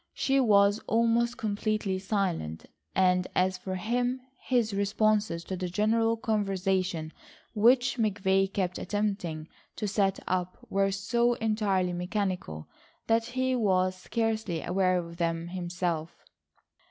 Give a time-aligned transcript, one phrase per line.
[0.15, 2.65] She was almost completely silent,
[2.95, 7.13] and as for him, his responses to the general conversation
[7.53, 12.67] which McVay kept attempting to set up, were so entirely mechanical
[13.05, 16.25] that he was scarcely aware of them himself.